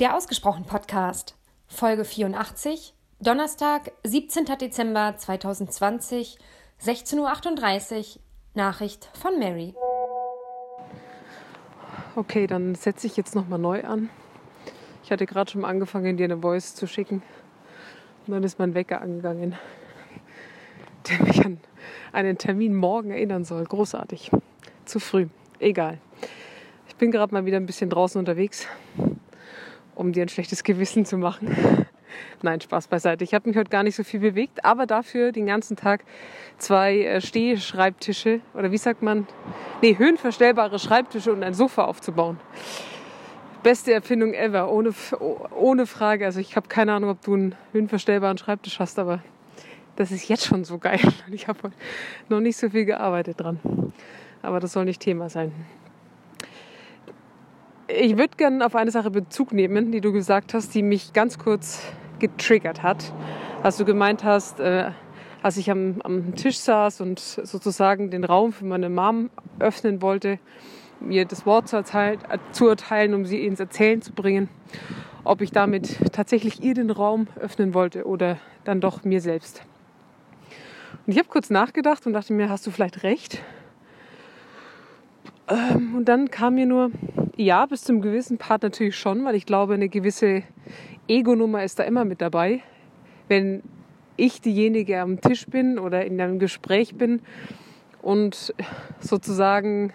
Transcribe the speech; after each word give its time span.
Der 0.00 0.14
Ausgesprochen 0.14 0.62
Podcast, 0.62 1.34
Folge 1.66 2.04
84, 2.04 2.94
Donnerstag, 3.18 3.90
17. 4.04 4.44
Dezember 4.44 5.16
2020, 5.16 6.38
16.38 6.80 7.16
Uhr, 7.18 8.22
Nachricht 8.54 9.10
von 9.20 9.40
Mary. 9.40 9.74
Okay, 12.14 12.46
dann 12.46 12.76
setze 12.76 13.08
ich 13.08 13.16
jetzt 13.16 13.34
nochmal 13.34 13.58
neu 13.58 13.82
an. 13.82 14.08
Ich 15.02 15.10
hatte 15.10 15.26
gerade 15.26 15.50
schon 15.50 15.64
angefangen, 15.64 16.16
dir 16.16 16.26
eine 16.26 16.38
Voice 16.38 16.76
zu 16.76 16.86
schicken. 16.86 17.20
Und 18.28 18.34
dann 18.34 18.44
ist 18.44 18.60
mein 18.60 18.74
Wecker 18.74 19.00
angegangen, 19.00 19.56
der 21.08 21.22
mich 21.24 21.44
an 21.44 21.58
einen 22.12 22.38
Termin 22.38 22.72
morgen 22.76 23.10
erinnern 23.10 23.44
soll. 23.44 23.64
Großartig. 23.64 24.30
Zu 24.84 25.00
früh. 25.00 25.26
Egal. 25.58 25.98
Ich 26.86 26.94
bin 26.94 27.10
gerade 27.10 27.34
mal 27.34 27.44
wieder 27.46 27.56
ein 27.56 27.66
bisschen 27.66 27.90
draußen 27.90 28.16
unterwegs 28.16 28.68
um 29.98 30.12
dir 30.12 30.22
ein 30.22 30.28
schlechtes 30.28 30.62
Gewissen 30.62 31.04
zu 31.04 31.18
machen. 31.18 31.48
Nein, 32.42 32.60
Spaß 32.60 32.88
beiseite. 32.88 33.24
Ich 33.24 33.34
habe 33.34 33.48
mich 33.48 33.58
heute 33.58 33.70
gar 33.70 33.82
nicht 33.82 33.96
so 33.96 34.04
viel 34.04 34.20
bewegt, 34.20 34.64
aber 34.64 34.86
dafür 34.86 35.32
den 35.32 35.46
ganzen 35.46 35.76
Tag 35.76 36.04
zwei 36.56 37.00
äh, 37.00 37.20
Stehschreibtische 37.20 38.40
oder 38.54 38.70
wie 38.70 38.78
sagt 38.78 39.02
man, 39.02 39.26
nee, 39.82 39.98
höhenverstellbare 39.98 40.78
Schreibtische 40.78 41.32
und 41.32 41.42
ein 41.42 41.52
Sofa 41.52 41.84
aufzubauen. 41.84 42.38
Beste 43.62 43.92
Erfindung 43.92 44.34
ever, 44.34 44.70
ohne, 44.70 44.94
ohne 45.54 45.86
Frage. 45.86 46.24
Also 46.24 46.38
ich 46.38 46.54
habe 46.54 46.68
keine 46.68 46.92
Ahnung, 46.92 47.10
ob 47.10 47.22
du 47.22 47.34
einen 47.34 47.54
höhenverstellbaren 47.72 48.38
Schreibtisch 48.38 48.78
hast, 48.78 48.98
aber 49.00 49.20
das 49.96 50.12
ist 50.12 50.28
jetzt 50.28 50.46
schon 50.46 50.64
so 50.64 50.78
geil. 50.78 51.00
Ich 51.30 51.48
habe 51.48 51.72
noch 52.28 52.40
nicht 52.40 52.56
so 52.56 52.70
viel 52.70 52.84
gearbeitet 52.84 53.40
dran. 53.40 53.58
Aber 54.42 54.60
das 54.60 54.72
soll 54.72 54.84
nicht 54.84 55.00
Thema 55.02 55.28
sein. 55.28 55.52
Ich 57.90 58.18
würde 58.18 58.36
gerne 58.36 58.66
auf 58.66 58.74
eine 58.74 58.90
Sache 58.90 59.10
Bezug 59.10 59.50
nehmen, 59.52 59.92
die 59.92 60.02
du 60.02 60.12
gesagt 60.12 60.52
hast, 60.52 60.74
die 60.74 60.82
mich 60.82 61.14
ganz 61.14 61.38
kurz 61.38 61.82
getriggert 62.18 62.82
hat. 62.82 63.14
Als 63.62 63.78
du 63.78 63.86
gemeint 63.86 64.24
hast, 64.24 64.60
äh, 64.60 64.90
als 65.42 65.56
ich 65.56 65.70
am, 65.70 66.02
am, 66.04 66.34
Tisch 66.34 66.58
saß 66.58 67.00
und 67.00 67.18
sozusagen 67.18 68.10
den 68.10 68.24
Raum 68.24 68.52
für 68.52 68.66
meine 68.66 68.90
Mom 68.90 69.30
öffnen 69.58 70.02
wollte, 70.02 70.38
mir 71.00 71.24
das 71.24 71.46
Wort 71.46 71.68
zu 71.68 71.76
erteilen, 71.76 72.18
zu 72.52 72.68
erteilen, 72.68 73.14
um 73.14 73.24
sie 73.24 73.46
ins 73.46 73.58
Erzählen 73.58 74.02
zu 74.02 74.12
bringen, 74.12 74.50
ob 75.24 75.40
ich 75.40 75.50
damit 75.50 76.12
tatsächlich 76.12 76.62
ihr 76.62 76.74
den 76.74 76.90
Raum 76.90 77.26
öffnen 77.40 77.72
wollte 77.72 78.04
oder 78.04 78.36
dann 78.64 78.82
doch 78.82 79.04
mir 79.04 79.22
selbst. 79.22 79.62
Und 81.06 81.14
ich 81.14 81.18
habe 81.18 81.28
kurz 81.30 81.48
nachgedacht 81.48 82.06
und 82.06 82.12
dachte 82.12 82.34
mir, 82.34 82.50
hast 82.50 82.66
du 82.66 82.70
vielleicht 82.70 83.02
recht? 83.02 83.42
Ähm, 85.48 85.94
und 85.96 86.04
dann 86.04 86.30
kam 86.30 86.56
mir 86.56 86.66
nur, 86.66 86.90
ja, 87.38 87.64
bis 87.66 87.84
zum 87.84 88.02
gewissen 88.02 88.36
Part 88.36 88.64
natürlich 88.64 88.96
schon, 88.96 89.24
weil 89.24 89.36
ich 89.36 89.46
glaube, 89.46 89.74
eine 89.74 89.88
gewisse 89.88 90.42
Ego-Nummer 91.06 91.62
ist 91.62 91.78
da 91.78 91.84
immer 91.84 92.04
mit 92.04 92.20
dabei. 92.20 92.60
Wenn 93.28 93.62
ich 94.16 94.40
diejenige 94.40 95.00
am 95.00 95.20
Tisch 95.20 95.46
bin 95.46 95.78
oder 95.78 96.04
in 96.04 96.20
einem 96.20 96.40
Gespräch 96.40 96.96
bin 96.96 97.22
und 98.02 98.52
sozusagen 98.98 99.92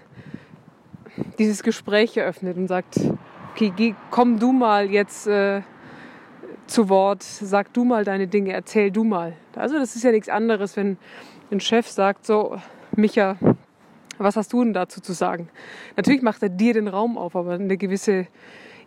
dieses 1.38 1.64
Gespräch 1.64 2.16
eröffnet 2.16 2.56
und 2.56 2.68
sagt, 2.68 3.00
okay, 3.52 3.94
komm 4.10 4.40
du 4.40 4.54
mal 4.54 4.90
jetzt 4.90 5.28
äh, 5.28 5.64
zu 6.66 6.88
Wort, 6.88 7.24
sag 7.24 7.74
du 7.74 7.84
mal 7.84 8.06
deine 8.06 8.28
Dinge, 8.28 8.54
erzähl 8.54 8.90
du 8.90 9.04
mal. 9.04 9.34
Also 9.56 9.78
das 9.78 9.98
ist 9.98 10.04
ja 10.04 10.12
nichts 10.12 10.30
anderes, 10.30 10.78
wenn 10.78 10.98
ein 11.52 11.60
Chef 11.60 11.90
sagt, 11.90 12.26
so, 12.26 12.58
Micha, 12.96 13.36
was 14.18 14.36
hast 14.36 14.54
du 14.54 14.64
denn 14.64 14.74
dazu 14.74 15.02
zu 15.02 15.14
sagen? 15.14 15.50
Natürlich 15.96 16.22
macht 16.22 16.44
er 16.44 16.50
dir 16.50 16.74
den 16.74 16.88
Raum 16.88 17.18
auf, 17.18 17.36
aber 17.36 17.54
eine 17.54 17.78
gewisse 17.78 18.28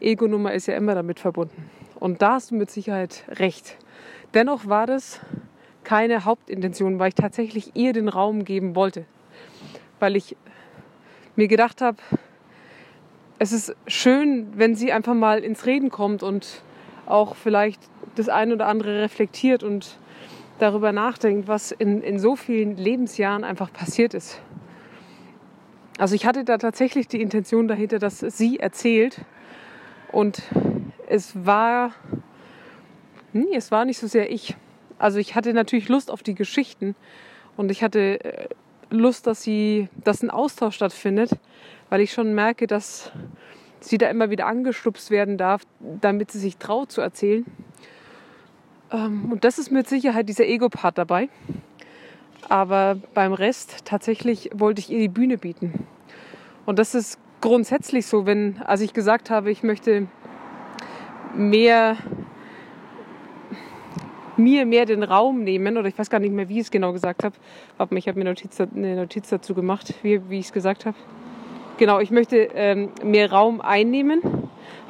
Ego-Nummer 0.01 0.53
ist 0.53 0.67
ja 0.67 0.77
immer 0.77 0.95
damit 0.95 1.21
verbunden. 1.21 1.71
Und 1.99 2.23
da 2.23 2.35
hast 2.35 2.51
du 2.51 2.55
mit 2.55 2.71
Sicherheit 2.71 3.25
recht. 3.29 3.77
Dennoch 4.35 4.67
war 4.67 4.87
das 4.87 5.21
keine 5.85 6.25
Hauptintention, 6.25 6.99
weil 6.99 7.09
ich 7.09 7.15
tatsächlich 7.15 7.73
ihr 7.75 7.93
den 7.93 8.09
Raum 8.09 8.45
geben 8.45 8.75
wollte. 8.75 9.05
Weil 10.01 10.17
ich 10.17 10.37
mir 11.37 11.49
gedacht 11.49 11.81
habe, 11.81 11.99
es 13.39 13.53
ist 13.53 13.75
schön, 13.87 14.49
wenn 14.57 14.75
sie 14.75 14.93
einfach 14.93 15.15
mal 15.15 15.45
ins 15.45 15.67
Reden 15.67 15.91
kommt 15.91 16.23
und 16.23 16.63
auch 17.07 17.37
vielleicht 17.37 17.81
das 18.15 18.29
eine 18.29 18.55
oder 18.55 18.67
andere 18.67 19.03
reflektiert 19.03 19.63
und 19.63 19.99
darüber 20.59 20.93
nachdenkt, 20.93 21.49
was 21.49 21.71
in, 21.71 22.03
in 22.03 22.19
so 22.19 22.35
vielen 22.35 22.77
Lebensjahren 22.77 23.45
einfach 23.45 23.73
passiert 23.73 24.15
ist. 24.15 24.41
Also 25.99 26.15
ich 26.15 26.27
hatte 26.27 26.45
da 26.45 26.59
tatsächlich 26.59 27.09
die 27.09 27.21
Intention 27.21 27.69
dahinter, 27.69 27.99
dass 27.99 28.21
sie 28.21 28.59
erzählt. 28.59 29.23
Und 30.13 30.43
es 31.09 31.47
war, 31.47 31.93
nee, 33.33 33.55
es 33.55 33.71
war 33.71 33.85
nicht 33.85 33.99
so 33.99 34.07
sehr 34.07 34.31
ich. 34.31 34.57
Also 34.99 35.19
ich 35.19 35.35
hatte 35.35 35.53
natürlich 35.53 35.89
Lust 35.89 36.11
auf 36.11 36.23
die 36.23 36.35
Geschichten 36.35 36.95
und 37.57 37.71
ich 37.71 37.83
hatte 37.83 38.25
äh, 38.25 38.49
Lust, 38.91 39.27
dass 39.27 39.43
sie, 39.43 39.89
dass 40.05 40.23
ein 40.23 40.31
Austausch 40.31 40.77
stattfindet, 40.77 41.31
weil 41.91 42.01
ich 42.01 42.13
schon 42.13 42.35
merke, 42.35 42.67
dass 42.67 43.13
sie 43.81 43.99
da 43.99 44.09
immer 44.09 44.31
wieder 44.31 44.47
angestupst 44.47 45.11
werden 45.11 45.37
darf, 45.39 45.63
damit 45.81 46.31
sie 46.31 46.39
sich 46.39 46.57
traut 46.57 46.93
zu 46.93 47.01
erzählen. 47.01 47.45
Ähm, 48.91 49.33
und 49.33 49.45
das 49.45 49.59
ist 49.59 49.71
mit 49.71 49.89
Sicherheit 49.89 50.29
dieser 50.29 50.45
Ego-Part 50.45 50.99
dabei. 50.99 51.29
Aber 52.49 52.97
beim 53.15 53.33
Rest 53.33 53.85
tatsächlich 53.85 54.51
wollte 54.55 54.81
ich 54.81 54.91
ihr 54.91 54.99
die 54.99 55.09
Bühne 55.09 55.39
bieten. 55.39 55.87
Und 56.65 56.79
das 56.79 56.95
ist 56.95 57.19
grundsätzlich 57.41 58.07
so, 58.07 58.27
wenn, 58.27 58.61
als 58.65 58.81
ich 58.81 58.93
gesagt 58.93 59.31
habe, 59.31 59.51
ich 59.51 59.63
möchte 59.63 60.07
mehr, 61.35 61.97
mir 64.37 64.67
mehr 64.67 64.87
den 64.87 65.03
Raum 65.03 65.43
nehmen, 65.43 65.77
oder 65.77 65.89
ich 65.89 65.99
weiß 65.99 66.11
gar 66.11 66.21
nicht 66.21 66.33
mehr, 66.33 66.49
wie 66.49 66.55
ich 66.55 66.67
es 66.67 66.71
genau 66.71 66.93
gesagt 66.93 67.25
habe. 67.25 67.35
Ich 67.97 68.09
habe 68.09 68.19
mir 68.19 68.25
Notiz, 68.25 68.61
eine 68.61 68.97
Notiz 68.97 69.29
dazu 69.29 69.55
gemacht, 69.55 69.95
wie, 70.03 70.29
wie 70.29 70.39
ich 70.39 70.47
es 70.47 70.53
gesagt 70.53 70.87
habe. 70.87 70.97
Genau, 71.79 72.01
ich 72.01 72.11
möchte 72.11 72.49
ähm, 72.55 72.91
mehr 73.03 73.31
Raum 73.31 73.61
einnehmen. 73.61 74.21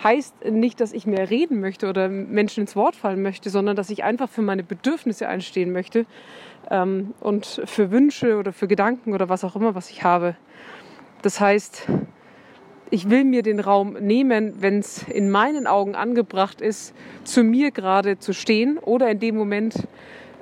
Heißt 0.03 0.45
nicht, 0.45 0.81
dass 0.81 0.93
ich 0.93 1.07
mehr 1.07 1.31
reden 1.31 1.61
möchte 1.61 1.89
oder 1.89 2.09
Menschen 2.09 2.63
ins 2.63 2.77
Wort 2.77 2.97
fallen 2.97 3.23
möchte, 3.23 3.51
sondern 3.51 3.77
dass 3.77 3.91
ich 3.91 4.05
einfach 4.05 4.29
für 4.29 4.43
meine 4.43 4.63
Bedürfnisse 4.63 5.29
einstehen 5.29 5.73
möchte 5.73 6.07
ähm, 6.71 7.15
und 7.21 7.63
für 7.65 7.91
Wünsche 7.91 8.37
oder 8.37 8.53
für 8.53 8.69
Gedanken 8.69 9.15
oder 9.15 9.29
was 9.29 9.45
auch 9.45 9.57
immer, 9.57 9.75
was 9.75 9.91
ich 9.91 10.03
habe. 10.03 10.37
Das 11.23 11.41
heißt, 11.41 11.89
ich 12.91 13.11
will 13.11 13.25
mir 13.25 13.43
den 13.43 13.61
Raum 13.61 13.95
nehmen, 13.95 14.61
wenn 14.61 14.79
es 14.79 15.03
in 15.03 15.31
meinen 15.31 15.67
Augen 15.67 15.95
angebracht 15.95 16.61
ist, 16.61 16.95
zu 17.25 17.43
mir 17.43 17.71
gerade 17.71 18.19
zu 18.19 18.33
stehen 18.33 18.79
oder 18.79 19.11
in 19.11 19.19
dem 19.19 19.37
Moment 19.37 19.89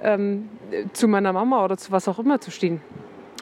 ähm, 0.02 0.48
zu 0.92 1.08
meiner 1.08 1.32
Mama 1.32 1.64
oder 1.64 1.76
zu 1.76 1.92
was 1.92 2.08
auch 2.08 2.18
immer 2.18 2.40
zu 2.40 2.50
stehen. 2.50 2.80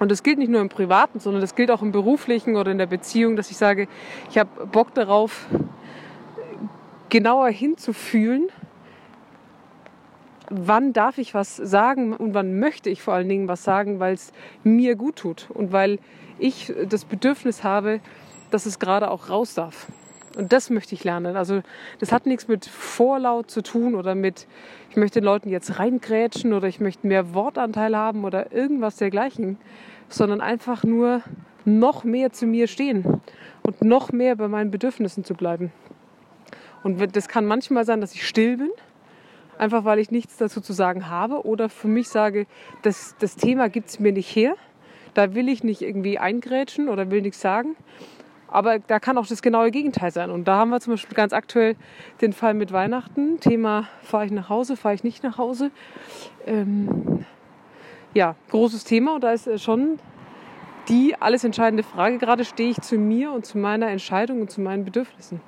Und 0.01 0.11
das 0.11 0.23
gilt 0.23 0.39
nicht 0.39 0.51
nur 0.51 0.61
im 0.61 0.69
Privaten, 0.69 1.21
sondern 1.21 1.41
das 1.41 1.55
gilt 1.55 1.71
auch 1.71 1.83
im 1.83 1.93
Beruflichen 1.93 2.57
oder 2.57 2.71
in 2.71 2.79
der 2.79 2.87
Beziehung, 2.87 3.37
dass 3.37 3.51
ich 3.51 3.57
sage, 3.57 3.89
ich 4.31 4.39
habe 4.39 4.67
Bock 4.67 4.95
darauf, 4.95 5.47
genauer 7.13 7.51
hinzufühlen 7.51 8.49
wann 10.55 10.93
darf 10.93 11.19
ich 11.19 11.35
was 11.35 11.57
sagen 11.57 12.15
und 12.15 12.35
wann 12.35 12.59
möchte 12.59 12.91
ich 12.91 13.03
vor 13.03 13.15
allen 13.15 13.29
Dingen 13.29 13.49
was 13.49 13.65
sagen, 13.65 14.01
weil 14.01 14.15
es 14.15 14.33
mir 14.65 14.97
gut 14.97 15.17
tut 15.17 15.49
und 15.51 15.73
weil 15.73 15.99
ich 16.39 16.73
das 16.89 17.05
Bedürfnis 17.05 17.65
habe, 17.65 18.01
dass 18.51 18.67
es 18.67 18.79
gerade 18.79 19.11
auch 19.11 19.31
raus 19.31 19.55
darf. 19.55 19.87
Und 20.37 20.53
das 20.53 20.71
möchte 20.71 20.95
ich 20.95 21.05
lernen. 21.05 21.37
Also 21.37 21.63
das 22.01 22.13
hat 22.13 22.27
nichts 22.27 22.49
mit 22.49 22.67
Vorlaut 22.67 23.51
zu 23.51 23.63
tun 23.63 23.95
oder 23.95 24.15
mit, 24.15 24.47
ich 24.91 24.97
möchte 24.97 25.21
den 25.21 25.25
Leuten 25.25 25.49
jetzt 25.49 25.79
reingrätschen 25.79 26.53
oder 26.53 26.69
ich 26.69 26.81
möchte 26.81 27.07
mehr 27.07 27.35
Wortanteil 27.35 27.97
haben 27.97 28.25
oder 28.25 28.53
irgendwas 28.53 28.97
dergleichen, 28.97 29.59
sondern 30.09 30.41
einfach 30.41 30.85
nur 30.85 31.23
noch 31.65 32.05
mehr 32.05 32.33
zu 32.33 32.47
mir 32.47 32.67
stehen 32.67 33.21
und 33.63 33.83
noch 33.83 34.13
mehr 34.13 34.37
bei 34.37 34.49
meinen 34.49 34.71
Bedürfnissen 34.71 35.25
zu 35.25 35.35
bleiben. 35.35 35.73
Und 36.83 37.15
das 37.17 37.29
kann 37.29 37.47
manchmal 37.47 37.85
sein, 37.85 38.01
dass 38.01 38.15
ich 38.15 38.27
still 38.27 38.57
bin 38.57 38.71
einfach 39.63 39.85
weil 39.85 40.01
ich 40.01 40.11
nichts 40.11 40.37
dazu 40.37 40.61
zu 40.61 40.73
sagen 40.73 41.09
habe 41.09 41.47
oder 41.47 41.69
für 41.69 41.87
mich 41.87 42.09
sage, 42.09 42.47
das, 42.83 43.15
das 43.21 43.37
Thema 43.37 43.69
gibt 43.69 43.91
es 43.91 44.01
mir 44.01 44.13
nicht 44.13 44.35
her. 44.35 44.57
Da 45.15 45.35
will 45.35 45.49
ich 45.49 45.63
nicht 45.63 45.83
irgendwie 45.83 46.19
eingrätschen 46.19 46.89
oder 46.89 47.11
will 47.11 47.23
nichts 47.23 47.41
sagen. 47.41 47.77
Aber 48.49 48.81
da 48.81 48.99
kann 48.99 49.17
auch 49.19 49.27
das 49.27 49.41
genaue 49.41 49.71
Gegenteil 49.71 50.11
sein. 50.11 50.31
Und 50.31 50.49
da 50.49 50.57
haben 50.57 50.71
wir 50.71 50.81
zum 50.81 50.95
Beispiel 50.95 51.15
ganz 51.15 51.33
aktuell 51.33 51.77
den 52.21 52.33
Fall 52.33 52.55
mit 52.55 52.73
Weihnachten. 52.73 53.39
Thema, 53.39 53.89
fahre 54.03 54.27
ich 54.27 54.33
nach 54.33 54.49
Hause, 54.49 54.77
fahre 54.77 54.95
ich 54.95 55.05
nicht 55.05 55.23
nach 55.23 55.39
Hause. 55.39 55.71
Ähm, 56.45 57.25
ja, 58.15 58.35
großes 58.51 58.85
Thema. 58.85 59.15
Und 59.15 59.25
da 59.25 59.33
ist 59.33 59.49
schon 59.63 59.99
die 60.89 61.15
alles 61.19 61.45
entscheidende 61.45 61.83
Frage. 61.83 62.19
Gerade 62.19 62.45
stehe 62.45 62.71
ich 62.71 62.81
zu 62.81 62.97
mir 62.97 63.33
und 63.33 63.47
zu 63.47 63.59
meiner 63.59 63.89
Entscheidung 63.89 64.41
und 64.41 64.51
zu 64.51 64.61
meinen 64.61 64.85
Bedürfnissen. 64.85 65.41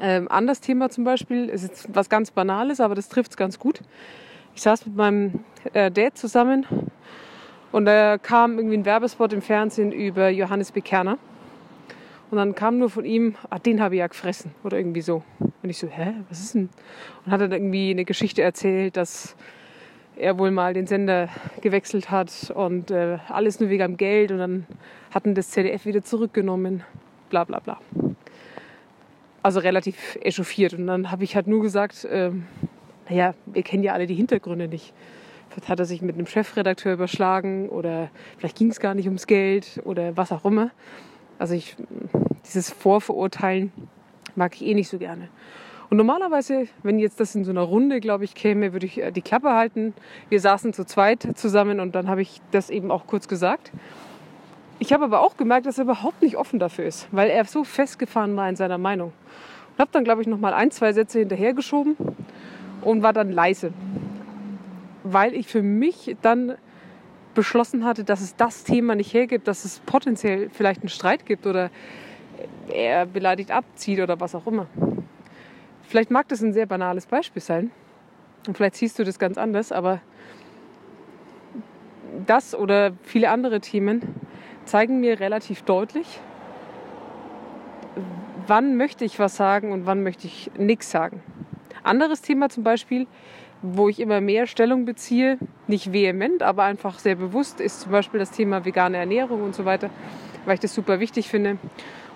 Ähm, 0.00 0.28
anderes 0.30 0.60
Thema 0.60 0.90
zum 0.90 1.04
Beispiel, 1.04 1.48
ist 1.48 1.62
jetzt 1.62 1.94
was 1.94 2.08
ganz 2.08 2.30
Banales, 2.30 2.80
aber 2.80 2.94
das 2.94 3.08
trifft 3.08 3.32
es 3.32 3.36
ganz 3.36 3.58
gut. 3.58 3.80
Ich 4.54 4.62
saß 4.62 4.86
mit 4.86 4.96
meinem 4.96 5.44
äh, 5.72 5.90
Dad 5.90 6.16
zusammen 6.16 6.66
und 7.72 7.86
da 7.86 8.18
kam 8.18 8.58
irgendwie 8.58 8.76
ein 8.76 8.84
Werbespot 8.84 9.32
im 9.32 9.42
Fernsehen 9.42 9.92
über 9.92 10.28
Johannes 10.28 10.72
Bekerner. 10.72 11.18
Und 12.30 12.38
dann 12.38 12.54
kam 12.54 12.78
nur 12.78 12.90
von 12.90 13.04
ihm, 13.04 13.36
ah, 13.50 13.58
den 13.58 13.80
habe 13.80 13.94
ich 13.94 13.98
ja 14.00 14.06
gefressen 14.06 14.52
oder 14.64 14.76
irgendwie 14.78 15.02
so. 15.02 15.22
Und 15.38 15.70
ich 15.70 15.78
so, 15.78 15.88
hä, 15.88 16.14
was 16.28 16.40
ist 16.40 16.54
denn? 16.54 16.68
Und 17.24 17.32
hat 17.32 17.40
dann 17.40 17.52
irgendwie 17.52 17.90
eine 17.90 18.04
Geschichte 18.04 18.42
erzählt, 18.42 18.96
dass 18.96 19.36
er 20.16 20.38
wohl 20.38 20.50
mal 20.50 20.74
den 20.74 20.86
Sender 20.86 21.28
gewechselt 21.60 22.10
hat 22.10 22.52
und 22.54 22.90
äh, 22.90 23.18
alles 23.28 23.60
nur 23.60 23.70
wegen 23.70 23.82
am 23.82 23.96
Geld 23.96 24.30
und 24.30 24.38
dann 24.38 24.66
hatten 25.12 25.34
das 25.34 25.50
ZDF 25.50 25.86
wieder 25.86 26.02
zurückgenommen, 26.02 26.82
bla 27.30 27.44
bla 27.44 27.58
bla. 27.58 27.78
Also 29.44 29.60
relativ 29.60 30.16
echauffiert. 30.22 30.72
Und 30.72 30.86
dann 30.86 31.10
habe 31.10 31.22
ich 31.22 31.36
halt 31.36 31.46
nur 31.46 31.60
gesagt, 31.60 32.08
ähm, 32.10 32.46
naja, 33.10 33.34
wir 33.44 33.62
kennen 33.62 33.82
ja 33.82 33.92
alle 33.92 34.06
die 34.06 34.14
Hintergründe 34.14 34.68
nicht. 34.68 34.94
Vielleicht 35.50 35.68
hat 35.68 35.78
er 35.78 35.84
sich 35.84 36.00
mit 36.00 36.14
einem 36.14 36.26
Chefredakteur 36.26 36.94
überschlagen 36.94 37.68
oder 37.68 38.08
vielleicht 38.38 38.56
ging 38.56 38.70
es 38.70 38.80
gar 38.80 38.94
nicht 38.94 39.04
ums 39.04 39.26
Geld 39.26 39.82
oder 39.84 40.16
was 40.16 40.32
auch 40.32 40.46
immer. 40.46 40.70
Also 41.38 41.52
ich, 41.52 41.76
dieses 42.46 42.70
Vorverurteilen 42.70 43.70
mag 44.34 44.54
ich 44.54 44.64
eh 44.64 44.72
nicht 44.72 44.88
so 44.88 44.96
gerne. 44.96 45.28
Und 45.90 45.98
normalerweise, 45.98 46.66
wenn 46.82 46.98
jetzt 46.98 47.20
das 47.20 47.34
in 47.34 47.44
so 47.44 47.50
einer 47.50 47.60
Runde, 47.60 48.00
glaube 48.00 48.24
ich, 48.24 48.34
käme, 48.34 48.72
würde 48.72 48.86
ich 48.86 48.98
äh, 48.98 49.12
die 49.12 49.20
Klappe 49.20 49.50
halten. 49.50 49.92
Wir 50.30 50.40
saßen 50.40 50.72
zu 50.72 50.86
zweit 50.86 51.36
zusammen 51.36 51.80
und 51.80 51.94
dann 51.94 52.08
habe 52.08 52.22
ich 52.22 52.40
das 52.50 52.70
eben 52.70 52.90
auch 52.90 53.06
kurz 53.06 53.28
gesagt. 53.28 53.72
Ich 54.78 54.92
habe 54.92 55.04
aber 55.04 55.20
auch 55.20 55.36
gemerkt, 55.36 55.66
dass 55.66 55.78
er 55.78 55.84
überhaupt 55.84 56.20
nicht 56.22 56.36
offen 56.36 56.58
dafür 56.58 56.84
ist, 56.86 57.06
weil 57.12 57.30
er 57.30 57.44
so 57.44 57.64
festgefahren 57.64 58.36
war 58.36 58.48
in 58.48 58.56
seiner 58.56 58.78
Meinung. 58.78 59.12
Und 59.72 59.78
habe 59.78 59.90
dann, 59.92 60.04
glaube 60.04 60.22
ich, 60.22 60.26
noch 60.26 60.38
mal 60.38 60.52
ein, 60.52 60.70
zwei 60.70 60.92
Sätze 60.92 61.20
hinterhergeschoben 61.20 61.96
und 62.82 63.02
war 63.02 63.12
dann 63.12 63.30
leise, 63.30 63.72
weil 65.04 65.34
ich 65.34 65.46
für 65.46 65.62
mich 65.62 66.16
dann 66.22 66.56
beschlossen 67.34 67.84
hatte, 67.84 68.04
dass 68.04 68.20
es 68.20 68.36
das 68.36 68.64
Thema 68.64 68.94
nicht 68.94 69.12
hergibt, 69.12 69.48
dass 69.48 69.64
es 69.64 69.80
potenziell 69.80 70.50
vielleicht 70.50 70.80
einen 70.80 70.88
Streit 70.88 71.26
gibt 71.26 71.46
oder 71.46 71.70
er 72.68 73.06
beleidigt 73.06 73.50
abzieht 73.50 74.00
oder 74.00 74.20
was 74.20 74.34
auch 74.34 74.46
immer. 74.46 74.66
Vielleicht 75.88 76.10
mag 76.10 76.28
das 76.28 76.42
ein 76.42 76.52
sehr 76.52 76.66
banales 76.66 77.06
Beispiel 77.06 77.42
sein 77.42 77.70
und 78.46 78.56
vielleicht 78.56 78.76
siehst 78.76 78.98
du 78.98 79.04
das 79.04 79.18
ganz 79.18 79.38
anders, 79.38 79.72
aber 79.72 80.00
das 82.26 82.54
oder 82.54 82.92
viele 83.02 83.30
andere 83.30 83.60
Themen 83.60 84.02
zeigen 84.64 85.00
mir 85.00 85.20
relativ 85.20 85.62
deutlich, 85.62 86.20
wann 88.46 88.76
möchte 88.76 89.04
ich 89.04 89.18
was 89.18 89.36
sagen 89.36 89.72
und 89.72 89.86
wann 89.86 90.02
möchte 90.02 90.26
ich 90.26 90.50
nichts 90.58 90.90
sagen. 90.90 91.22
Anderes 91.82 92.22
Thema 92.22 92.48
zum 92.48 92.64
Beispiel, 92.64 93.06
wo 93.62 93.88
ich 93.88 94.00
immer 94.00 94.20
mehr 94.20 94.46
Stellung 94.46 94.84
beziehe, 94.84 95.38
nicht 95.66 95.92
vehement, 95.92 96.42
aber 96.42 96.64
einfach 96.64 96.98
sehr 96.98 97.14
bewusst, 97.14 97.60
ist 97.60 97.80
zum 97.80 97.92
Beispiel 97.92 98.20
das 98.20 98.30
Thema 98.30 98.64
vegane 98.64 98.96
Ernährung 98.98 99.42
und 99.42 99.54
so 99.54 99.64
weiter, 99.64 99.90
weil 100.44 100.54
ich 100.54 100.60
das 100.60 100.74
super 100.74 101.00
wichtig 101.00 101.28
finde. 101.28 101.58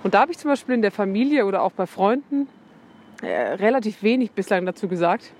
Und 0.02 0.14
da 0.14 0.20
habe 0.20 0.32
ich 0.32 0.38
zum 0.38 0.50
Beispiel 0.50 0.74
in 0.74 0.82
der 0.82 0.92
Familie 0.92 1.46
oder 1.46 1.62
auch 1.62 1.72
bei 1.72 1.86
Freunden 1.86 2.48
äh, 3.22 3.54
relativ 3.54 4.02
wenig 4.02 4.32
bislang 4.32 4.66
dazu 4.66 4.88
gesagt, 4.88 5.32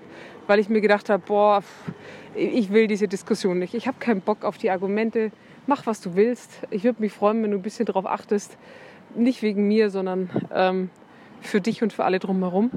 weil 0.47 0.59
ich 0.59 0.67
mir 0.67 0.81
gedacht 0.81 1.09
habe, 1.09 1.23
boah, 1.25 1.63
ich 2.35 2.71
will 2.71 2.87
diese 2.87 3.07
Diskussion 3.07 3.59
nicht. 3.59 3.73
Ich 3.73 3.87
habe 3.87 3.97
keinen 3.99 4.21
Bock 4.21 4.43
auf 4.43 4.57
die 4.57 4.71
Argumente. 4.71 5.31
Mach, 5.69 5.85
was 5.85 6.01
du 6.01 6.15
willst. 6.15 6.49
Ich 6.71 6.83
würde 6.83 6.99
mich 6.99 7.13
freuen, 7.13 7.43
wenn 7.43 7.51
du 7.51 7.57
ein 7.57 7.61
bisschen 7.61 7.85
darauf 7.85 8.07
achtest. 8.07 8.57
Nicht 9.13 9.43
wegen 9.43 9.67
mir, 9.67 9.91
sondern 9.91 10.27
ähm, 10.51 10.89
für 11.41 11.61
dich 11.61 11.83
und 11.83 11.93
für 11.93 12.05
alle 12.05 12.17
drumherum. 12.17 12.71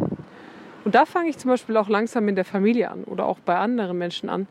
Und 0.84 0.94
da 0.94 1.06
fange 1.06 1.30
ich 1.30 1.38
zum 1.38 1.48
Beispiel 1.48 1.78
auch 1.78 1.88
langsam 1.88 2.28
in 2.28 2.34
der 2.34 2.44
Familie 2.44 2.90
an 2.90 3.04
oder 3.04 3.24
auch 3.24 3.38
bei 3.38 3.56
anderen 3.56 3.96
Menschen 3.96 4.28
an, 4.28 4.46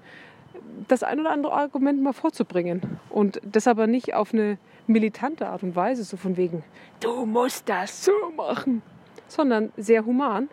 das 0.88 1.04
ein 1.04 1.20
oder 1.20 1.30
andere 1.30 1.54
Argument 1.54 2.02
mal 2.02 2.14
vorzubringen. 2.14 2.82
Und 3.12 3.40
das 3.44 3.68
aber 3.68 3.86
nicht 3.86 4.16
auf 4.16 4.34
eine 4.34 4.58
militante 4.88 5.48
Art 5.48 5.62
und 5.62 5.76
Weise, 5.76 6.04
so 6.04 6.18
von 6.18 6.36
wegen, 6.36 6.64
du 7.00 7.28
musst 7.28 7.70
das 7.70 8.06
so 8.06 8.12
machen, 8.36 8.82
sondern 9.28 9.72
sehr 9.78 10.04
human. 10.04 10.50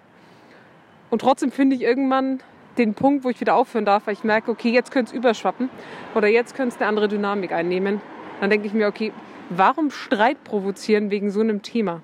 Und 1.08 1.22
trotzdem 1.22 1.50
finde 1.50 1.74
ich 1.74 1.80
irgendwann 1.80 2.40
den 2.78 2.94
Punkt, 2.94 3.24
wo 3.24 3.30
ich 3.30 3.40
wieder 3.40 3.54
aufhören 3.54 3.84
darf, 3.84 4.06
weil 4.06 4.14
ich 4.14 4.24
merke, 4.24 4.50
okay, 4.50 4.70
jetzt 4.70 4.90
könnte 4.90 5.10
es 5.10 5.16
überschwappen 5.16 5.68
oder 6.14 6.28
jetzt 6.28 6.54
könnte 6.54 6.74
es 6.74 6.80
eine 6.80 6.88
andere 6.88 7.08
Dynamik 7.08 7.52
einnehmen. 7.52 8.00
Dann 8.40 8.50
denke 8.50 8.66
ich 8.66 8.72
mir, 8.72 8.86
okay, 8.86 9.12
warum 9.50 9.90
Streit 9.90 10.42
provozieren 10.44 11.10
wegen 11.10 11.30
so 11.30 11.40
einem 11.40 11.62
Thema? 11.62 12.02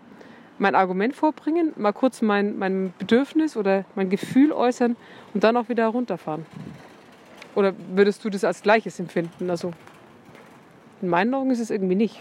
Mein 0.59 0.75
Argument 0.75 1.15
vorbringen, 1.15 1.73
mal 1.76 1.93
kurz 1.93 2.23
mein, 2.23 2.59
mein 2.59 2.93
Bedürfnis 2.99 3.56
oder 3.56 3.85
mein 3.94 4.09
Gefühl 4.09 4.53
äußern 4.53 4.97
und 5.32 5.44
dann 5.44 5.56
auch 5.56 5.69
wieder 5.69 5.87
runterfahren. 5.88 6.47
Oder 7.55 7.73
würdest 7.94 8.25
du 8.25 8.31
das 8.31 8.44
als 8.44 8.62
Gleiches 8.62 8.99
empfinden? 8.99 9.50
Also 9.50 9.73
in 11.03 11.09
meinen 11.09 11.35
Augen 11.35 11.50
ist 11.50 11.61
es 11.61 11.71
irgendwie 11.71 11.94
nicht. 11.97 12.21